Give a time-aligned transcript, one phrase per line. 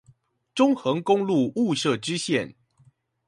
[0.55, 2.55] 中橫公路霧社支線